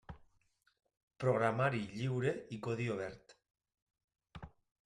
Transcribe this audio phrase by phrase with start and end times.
[1.25, 3.37] Programari lliure i codi obert.